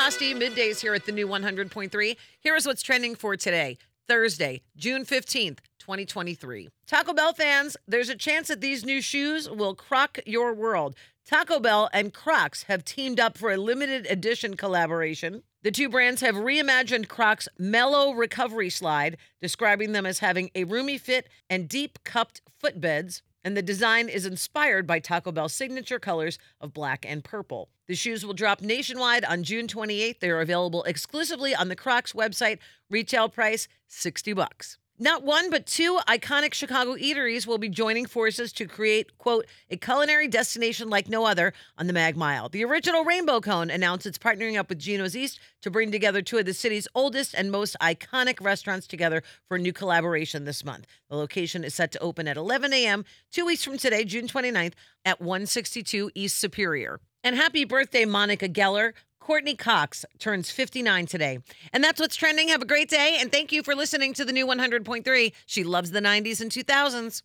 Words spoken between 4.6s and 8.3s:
June 15th, 2023. Taco Bell fans, there's a